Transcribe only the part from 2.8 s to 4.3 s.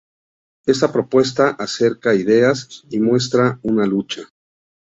y muestra una lucha.